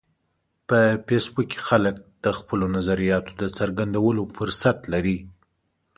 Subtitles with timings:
[0.67, 5.17] په فېسبوک کې خلک د خپلو نظریاتو د څرګندولو فرصت لري